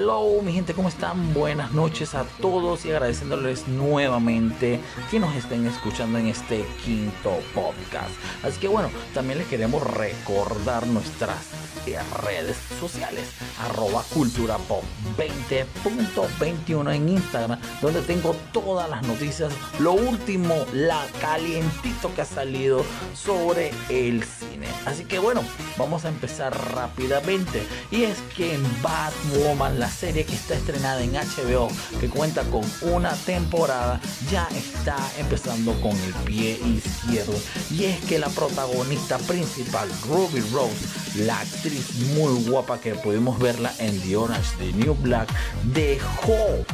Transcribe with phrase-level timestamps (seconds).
[0.00, 1.34] Hello, mi gente, ¿cómo están?
[1.34, 4.78] Buenas noches a todos y agradeciéndoles nuevamente
[5.10, 8.12] que nos estén escuchando en este quinto podcast.
[8.44, 11.50] Así que bueno, también les queremos recordar nuestras
[12.22, 14.82] redes sociales, arroba cultura pop
[15.16, 22.84] 20.21 en Instagram, donde tengo todas las noticias, lo último, la calientito que ha salido
[23.14, 24.57] sobre el cine.
[24.86, 25.42] Así que bueno,
[25.76, 27.62] vamos a empezar rápidamente.
[27.90, 31.68] Y es que en Batwoman, la serie que está estrenada en HBO,
[32.00, 34.00] que cuenta con una temporada,
[34.30, 37.34] ya está empezando con el pie izquierdo.
[37.70, 43.72] Y es que la protagonista principal, Ruby Rose, la actriz muy guapa que pudimos verla
[43.78, 45.28] en The Orange the New Black,
[45.74, 46.64] dejó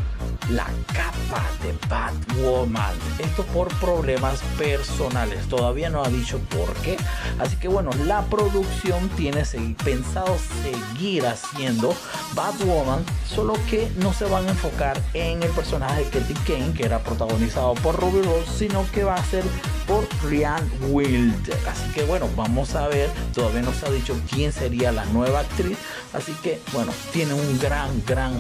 [0.51, 2.95] la capa de Batwoman.
[3.19, 5.47] Esto por problemas personales.
[5.49, 6.97] Todavía no ha dicho por qué.
[7.39, 9.45] Así que bueno, la producción tiene
[9.85, 11.95] pensado seguir haciendo
[12.35, 16.85] Batwoman, solo que no se van a enfocar en el personaje de Katie Kane, que
[16.85, 19.45] era protagonizado por Ruby Rose, sino que va a ser
[19.87, 21.59] por Ryan Wilder.
[21.69, 23.11] Así que bueno, vamos a ver.
[23.35, 25.79] Todavía no se ha dicho quién sería la nueva actriz.
[26.13, 28.33] Así que bueno, tiene un gran, gran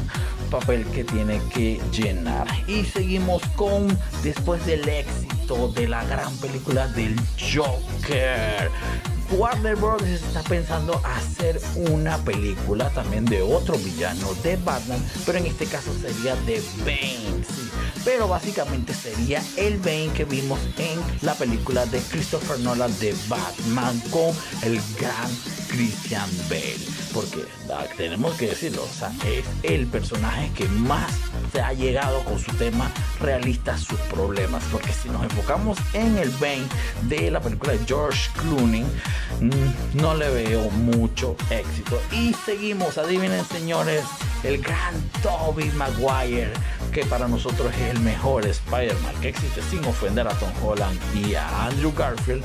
[0.60, 2.46] papel que tiene que llenar.
[2.68, 7.20] Y seguimos con, después del éxito de la gran película del
[7.52, 8.70] Joker.
[9.32, 10.02] Warner Bros.
[10.02, 15.90] está pensando hacer una película también de otro villano de Batman, pero en este caso
[16.00, 17.42] sería de Bane.
[18.04, 24.00] Pero básicamente sería el Bane que vimos en la película de Christopher Nolan de Batman
[24.10, 24.30] con
[24.62, 25.30] el gran
[25.74, 26.78] Christian Bale.
[27.12, 27.44] Porque
[27.96, 31.12] tenemos que decirlo, o sea, es el personaje que más
[31.52, 32.90] se ha llegado con su tema
[33.20, 34.62] realista, sus problemas.
[34.70, 36.66] Porque si nos enfocamos en el Bane
[37.02, 38.84] de la película de George Clooney,
[39.40, 42.00] mm, no le veo mucho éxito.
[42.12, 44.04] Y seguimos, adivinen señores,
[44.44, 46.52] el gran Toby Maguire,
[46.92, 51.34] que para nosotros es el mejor Spider-Man que existe sin ofender a Tom Holland y
[51.34, 52.44] a Andrew Garfield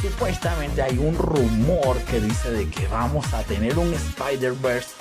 [0.00, 4.94] supuestamente hay un rumor que dice de que vamos a tener un Spider-Verse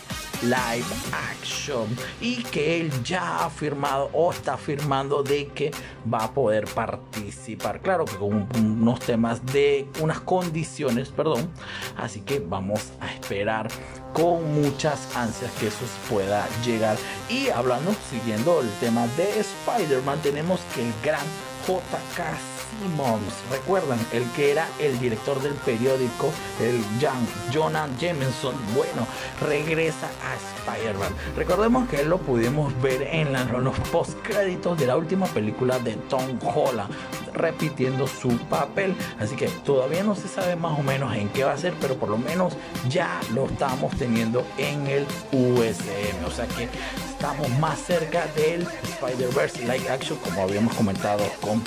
[0.44, 0.85] live
[1.31, 1.88] action
[2.22, 5.72] y que él ya ha firmado o está firmando de que
[6.12, 7.81] va a poder participar.
[7.81, 11.50] Claro que con unos temas de unas condiciones perdón.
[11.96, 13.68] Así que vamos a esperar
[14.13, 16.97] con muchas ansias que eso pueda llegar.
[17.30, 21.25] Y hablando siguiendo el tema de Spider-Man tenemos que el gran
[21.68, 29.07] JK Simmons, recuerdan, el que era el director del periódico, el John, Jonah Jameson, bueno,
[29.41, 31.13] regresa a Spider-Man.
[31.35, 33.33] Recordemos que lo pudimos ver en,
[33.63, 36.94] los postcréditos de la última película de Tom Holland,
[37.33, 38.95] repitiendo su papel.
[39.19, 41.95] Así que todavía no se sabe más o menos en qué va a ser, pero
[41.95, 42.53] por lo menos
[42.89, 46.25] ya lo estamos teniendo en el USM.
[46.25, 46.69] O sea que
[47.09, 51.61] estamos más cerca del Spider-Verse Like Action, como habíamos comentado con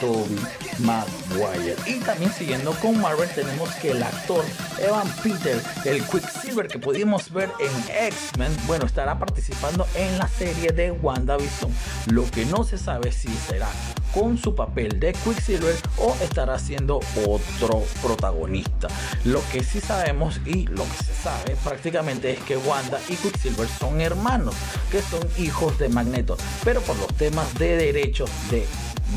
[0.00, 0.38] Toby
[0.80, 1.76] Maguire.
[1.86, 4.44] Y también siguiendo con Marvel tenemos que el actor
[4.78, 10.72] Evan Peter, el Quicksilver que pudimos ver en X-Men, bueno, estará participando en la serie
[10.72, 11.72] de WandaVision.
[12.06, 13.68] Lo que no se sabe si será
[14.14, 18.88] con su papel de Quicksilver o estará siendo otro protagonista.
[19.24, 23.68] Lo que sí sabemos y lo que se sabe prácticamente es que Wanda y Quicksilver
[23.68, 24.54] son hermanos,
[24.90, 28.66] que son hijos de Magneto, pero por los temas de derechos de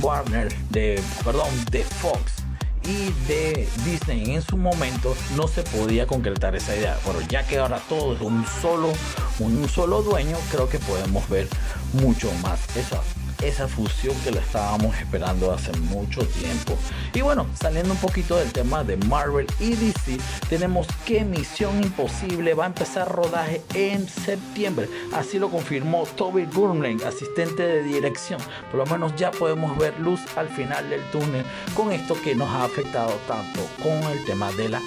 [0.01, 2.43] Warner, de, perdón, de Fox
[2.83, 6.97] y de Disney en su momento no se podía concretar esa idea.
[7.05, 8.91] Pero ya que ahora todo es un solo,
[9.39, 11.47] un solo dueño, creo que podemos ver
[11.93, 13.01] mucho más esa
[13.41, 16.77] esa fusión que la estábamos esperando hace mucho tiempo.
[17.13, 20.17] Y bueno, saliendo un poquito del tema de Marvel y DC,
[20.49, 24.87] tenemos que Misión Imposible va a empezar rodaje en septiembre.
[25.13, 28.39] Así lo confirmó Toby Gurmling, asistente de dirección.
[28.69, 32.49] Por lo menos ya podemos ver luz al final del túnel con esto que nos
[32.49, 34.81] ha afectado tanto con el tema de la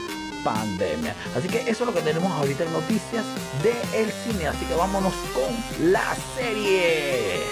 [0.45, 1.15] pandemia.
[1.37, 3.25] Así que eso es lo que tenemos ahorita en noticias
[3.63, 4.47] del cine.
[4.47, 7.43] Así que vámonos con la serie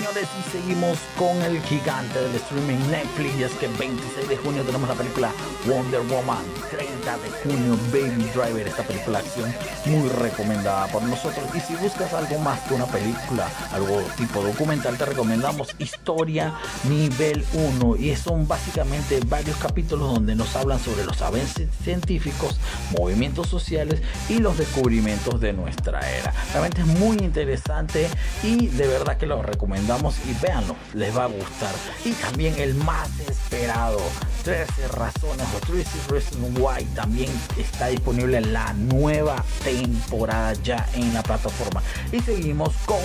[0.00, 3.36] y seguimos con el gigante del streaming Netflix.
[3.36, 5.32] Y es que 26 de junio tenemos la película
[5.66, 6.44] Wonder Woman.
[6.70, 9.54] 30 de junio Baby Driver, esta película de acción
[9.86, 11.44] muy recomendada por nosotros.
[11.54, 16.54] Y si buscas algo más que una película, algo tipo documental, te recomendamos Historia
[16.88, 17.96] Nivel 1.
[17.96, 22.56] Y son básicamente varios capítulos donde nos hablan sobre los avances científicos,
[22.96, 26.32] movimientos sociales y los descubrimientos de nuestra era.
[26.52, 28.08] Realmente es muy interesante
[28.44, 31.74] y de verdad que lo recomendamos y véanlo, les va a gustar.
[32.04, 33.98] Y también el más esperado,
[34.44, 41.14] 13 razones o 13 Reasons Why también está disponible en la nueva temporada ya en
[41.14, 41.82] la plataforma.
[42.12, 42.98] Y seguimos con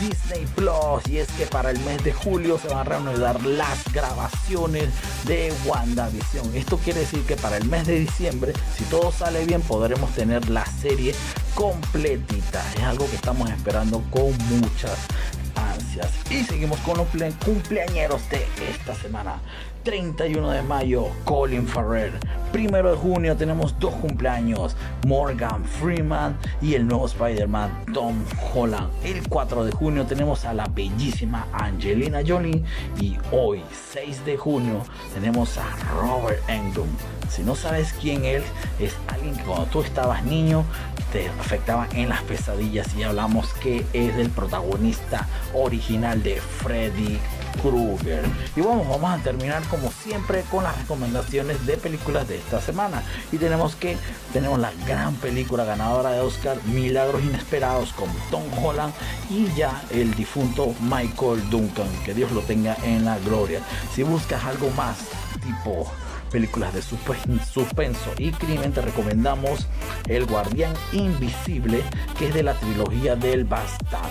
[0.00, 3.92] Disney Plus y es que para el mes de julio se van a reanudar las
[3.92, 4.88] grabaciones
[5.26, 6.56] de WandaVision.
[6.56, 10.48] Esto quiere decir que para el mes de diciembre, si todo sale bien, podremos tener
[10.48, 11.14] la serie
[11.54, 12.64] completita.
[12.78, 14.96] Es algo que estamos esperando con muchas
[15.80, 16.10] ansias.
[16.30, 17.06] Y seguimos con los
[17.44, 19.40] cumpleañeros de esta semana.
[19.84, 22.12] 31 de mayo, Colin Farrell.
[22.52, 28.16] Primero de junio tenemos dos cumpleaños, Morgan Freeman y el nuevo Spider-Man Tom
[28.52, 28.90] Holland.
[29.04, 32.62] El 4 de junio tenemos a la bellísima Angelina Jolie
[33.00, 33.62] y hoy,
[33.92, 34.82] 6 de junio,
[35.14, 36.98] tenemos a Robert Englund.
[37.30, 38.42] Si no sabes quién es,
[38.78, 40.64] es alguien que cuando tú estabas niño
[41.12, 45.28] te afectaba en las pesadillas y hablamos que es el protagonista
[45.70, 47.18] original de Freddy
[47.62, 48.24] Krueger.
[48.56, 53.02] Y bueno, vamos a terminar como siempre con las recomendaciones de películas de esta semana.
[53.30, 53.96] Y tenemos que
[54.32, 58.92] tenemos la gran película ganadora de Oscar, Milagros Inesperados con Tom Holland
[59.28, 61.88] y ya el difunto Michael Duncan.
[62.04, 63.60] Que Dios lo tenga en la gloria.
[63.94, 64.98] Si buscas algo más
[65.40, 65.90] tipo
[66.30, 69.66] películas de suspenso y crimen, te recomendamos
[70.06, 71.82] El Guardián Invisible,
[72.18, 74.10] que es de la trilogía del Bastán.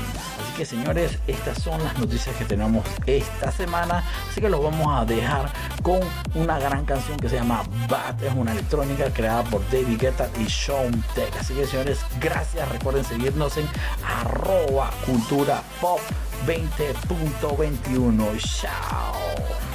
[0.65, 4.03] Señores, estas son las noticias que tenemos esta semana.
[4.29, 5.51] Así que los vamos a dejar
[5.81, 5.99] con
[6.35, 8.21] una gran canción que se llama Bat.
[8.21, 11.33] Es una electrónica creada por David Guetta y Sean Tech.
[11.39, 12.67] Así que señores, gracias.
[12.69, 13.67] Recuerden seguirnos en
[14.03, 15.99] arroba cultura pop
[16.45, 18.37] 20.21.
[18.39, 19.68] Chao.